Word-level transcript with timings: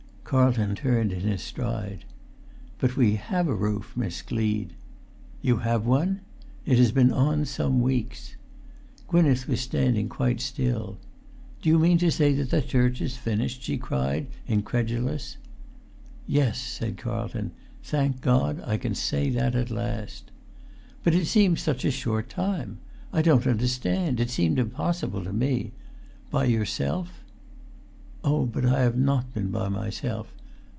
Carlton 0.23 0.75
turned 0.75 1.11
in 1.11 1.19
his 1.27 1.41
stride. 1.41 2.05
"But 2.79 2.95
we 2.95 3.15
have 3.17 3.49
a 3.49 3.53
roof, 3.53 3.97
Miss 3.97 4.21
Gleed!" 4.21 4.71
"You 5.41 5.57
have 5.57 5.85
one?" 5.85 6.21
"It 6.65 6.77
has 6.77 6.93
been 6.93 7.11
on 7.11 7.43
some 7.43 7.81
weeks." 7.81 8.37
Gwynneth 9.09 9.45
was 9.49 9.59
standing 9.59 10.07
quite 10.07 10.39
still. 10.39 10.97
"Do 11.61 11.67
you 11.67 11.77
mean 11.77 11.97
to 11.97 12.09
say 12.09 12.31
that 12.35 12.49
the 12.49 12.61
church 12.61 13.01
is 13.01 13.17
finished?" 13.17 13.63
she 13.63 13.77
cried, 13.77 14.27
incredulous. 14.47 15.35
"Yes," 16.25 16.57
said 16.57 16.95
Carlton; 16.97 17.51
"thank 17.83 18.21
God, 18.21 18.63
I 18.65 18.77
can 18.77 18.95
say 18.95 19.29
that 19.31 19.53
at 19.53 19.69
last." 19.69 20.31
"But 21.03 21.13
it 21.13 21.27
seems 21.27 21.59
such 21.59 21.83
a 21.83 21.91
short 21.91 22.29
time! 22.29 22.77
I 23.11 23.21
don't 23.21 23.45
understand. 23.47 24.21
It 24.21 24.29
seemed 24.29 24.59
impossible 24.59 25.25
to 25.25 25.33
me—by 25.33 26.45
yourself?" 26.45 27.17
"Oh, 28.23 28.45
but 28.45 28.63
I 28.67 28.81
have 28.81 28.95
not 28.99 29.33
been 29.33 29.49
by 29.49 29.67
myself. 29.67 30.31